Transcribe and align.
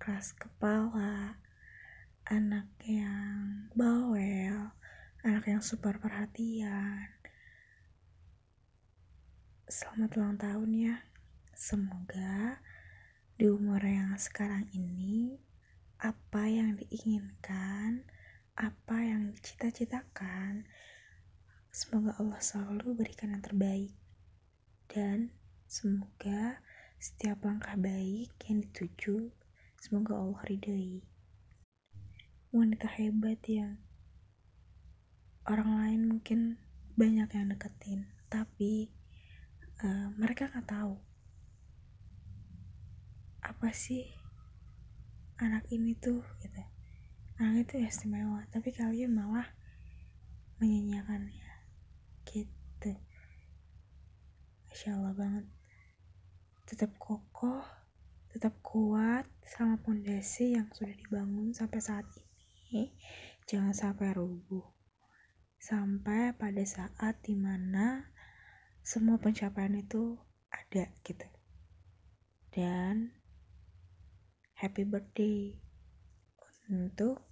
keras 0.00 0.32
kepala, 0.32 1.36
anak 2.24 2.64
yang 2.80 3.68
bawel, 3.76 4.72
anak 5.20 5.44
yang 5.44 5.60
super 5.60 6.00
perhatian. 6.00 7.04
Selamat 9.68 10.16
ulang 10.16 10.40
tahun 10.40 10.70
ya. 10.72 10.96
Semoga 11.52 12.64
di 13.36 13.52
umur 13.52 13.84
yang 13.84 14.16
sekarang 14.16 14.64
ini 14.72 15.44
apa 16.00 16.48
yang 16.48 16.80
diinginkan, 16.80 18.00
apa 18.56 18.96
yang 19.04 19.36
dicita-citakan, 19.36 20.64
semoga 21.68 22.16
Allah 22.16 22.40
selalu 22.40 22.96
berikan 22.96 23.36
yang 23.36 23.44
terbaik. 23.44 23.92
Dan 24.88 25.36
semoga 25.68 26.64
setiap 26.96 27.44
langkah 27.44 27.76
baik 27.76 28.32
yang 28.48 28.64
dituju, 28.64 29.30
semoga 29.76 30.16
Allah 30.16 30.40
ridhoi. 30.48 31.04
Wanita 32.50 32.88
hebat 32.88 33.40
yang 33.44 33.76
orang 35.44 35.70
lain 35.76 36.00
mungkin 36.08 36.40
banyak 36.96 37.28
yang 37.28 37.52
deketin, 37.52 38.08
tapi 38.32 38.88
uh, 39.84 40.08
mereka 40.16 40.48
nggak 40.48 40.66
tahu. 40.66 40.96
Apa 43.44 43.70
sih 43.76 44.08
anak 45.36 45.68
ini 45.68 45.92
tuh 46.00 46.24
gitu. 46.40 46.62
Anak 47.36 47.68
itu 47.68 47.84
istimewa 47.84 48.48
tapi 48.48 48.72
kalian 48.72 49.12
malah 49.12 49.46
menyanyiakannya 50.56 51.52
gitu. 52.24 52.92
Masya 54.72 54.96
Allah 54.96 55.12
banget 55.12 55.46
tetap 56.66 56.98
kokoh 56.98 57.62
tetap 58.36 58.60
kuat 58.60 59.24
sama 59.48 59.80
pondasi 59.80 60.60
yang 60.60 60.68
sudah 60.68 60.92
dibangun 60.92 61.56
sampai 61.56 61.80
saat 61.80 62.04
ini. 62.68 62.92
Jangan 63.48 63.72
sampai 63.72 64.12
rubuh. 64.12 64.60
Sampai 65.56 66.36
pada 66.36 66.60
saat 66.68 67.24
di 67.24 67.32
mana 67.32 68.12
semua 68.84 69.16
pencapaian 69.16 69.72
itu 69.80 70.20
ada 70.52 70.92
gitu. 71.00 71.24
Dan 72.52 73.16
happy 74.60 74.84
birthday 74.84 75.56
untuk 76.68 77.24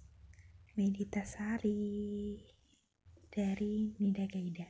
Meditasari 0.73 2.41
dari 3.29 3.93
Nida 4.01 4.25
Gaida. 4.25 4.67